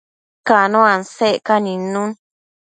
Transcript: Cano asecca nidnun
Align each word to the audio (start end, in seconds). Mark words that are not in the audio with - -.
Cano 0.47 0.81
asecca 0.95 1.55
nidnun 1.63 2.09